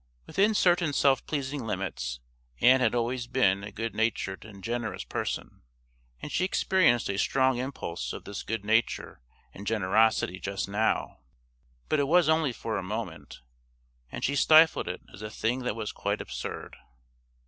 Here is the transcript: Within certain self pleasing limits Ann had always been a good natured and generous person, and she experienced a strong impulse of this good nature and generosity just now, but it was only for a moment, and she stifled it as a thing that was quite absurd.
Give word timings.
Within 0.25 0.55
certain 0.55 0.93
self 0.93 1.23
pleasing 1.27 1.67
limits 1.67 2.21
Ann 2.59 2.79
had 2.79 2.95
always 2.95 3.27
been 3.27 3.63
a 3.63 3.71
good 3.71 3.93
natured 3.93 4.45
and 4.45 4.63
generous 4.63 5.03
person, 5.03 5.61
and 6.19 6.31
she 6.31 6.43
experienced 6.43 7.07
a 7.07 7.19
strong 7.19 7.59
impulse 7.59 8.11
of 8.11 8.23
this 8.23 8.41
good 8.41 8.65
nature 8.65 9.21
and 9.53 9.67
generosity 9.67 10.39
just 10.39 10.67
now, 10.67 11.19
but 11.87 11.99
it 11.99 12.07
was 12.07 12.29
only 12.29 12.51
for 12.51 12.79
a 12.79 12.83
moment, 12.83 13.41
and 14.11 14.23
she 14.23 14.35
stifled 14.35 14.87
it 14.87 15.01
as 15.13 15.21
a 15.21 15.29
thing 15.29 15.59
that 15.59 15.75
was 15.75 15.91
quite 15.91 16.19
absurd. 16.19 16.77